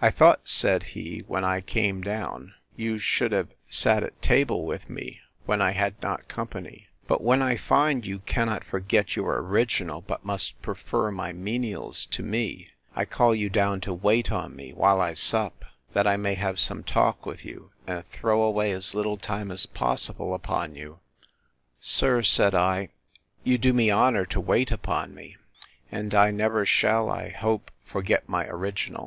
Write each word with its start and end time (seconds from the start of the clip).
I 0.00 0.10
thought, 0.10 0.48
said 0.48 0.82
he, 0.96 1.22
when 1.26 1.44
I 1.44 1.60
came 1.60 2.00
down, 2.00 2.54
you 2.74 2.96
should 2.96 3.32
have 3.32 3.50
sat 3.68 4.02
at 4.02 4.22
table 4.22 4.64
with 4.64 4.88
me, 4.88 5.20
when 5.44 5.60
I 5.60 5.72
had 5.72 6.00
not 6.00 6.26
company; 6.26 6.86
but 7.06 7.22
when 7.22 7.42
I 7.42 7.56
find 7.58 8.06
you 8.06 8.20
cannot 8.20 8.64
forget 8.64 9.14
your 9.14 9.36
original, 9.42 10.00
but 10.00 10.24
must 10.24 10.62
prefer 10.62 11.10
my 11.10 11.34
menials 11.34 12.06
to 12.06 12.22
me, 12.22 12.68
I 12.96 13.04
call 13.04 13.34
you 13.34 13.50
down 13.50 13.82
to 13.82 13.92
wait 13.92 14.32
on 14.32 14.56
me 14.56 14.72
while 14.72 15.02
I 15.02 15.12
sup, 15.12 15.66
that 15.92 16.06
I 16.06 16.16
may 16.16 16.32
have 16.32 16.58
some 16.58 16.82
talk 16.82 17.26
with 17.26 17.44
you, 17.44 17.70
and 17.86 18.08
throw 18.08 18.40
away 18.40 18.72
as 18.72 18.94
little 18.94 19.18
time 19.18 19.50
as 19.50 19.66
possible 19.66 20.32
upon 20.32 20.76
you. 20.76 21.00
Sir, 21.78 22.22
said 22.22 22.54
I, 22.54 22.88
you 23.44 23.58
do 23.58 23.74
me 23.74 23.90
honour 23.92 24.24
to 24.24 24.40
wait 24.40 24.70
upon 24.72 25.14
you:—And 25.18 26.14
I 26.14 26.30
never 26.30 26.64
shall, 26.64 27.10
I 27.10 27.28
hope, 27.28 27.70
forget 27.84 28.26
my 28.30 28.46
original. 28.46 29.06